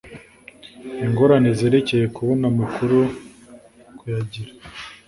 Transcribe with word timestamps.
ingorane 1.05 1.49
zerekeye 1.59 2.05
kubona 2.15 2.43
amakuru 2.51 2.97
kuyagira 3.97 4.51